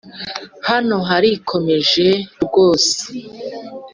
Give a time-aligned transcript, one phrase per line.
[0.69, 2.07] hano harakomeje
[2.45, 2.99] rwose.